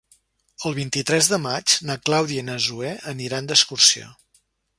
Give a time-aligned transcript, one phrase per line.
[0.69, 4.11] El vint-i-tres de maig na Clàudia i na Zoè aniran d'excursió.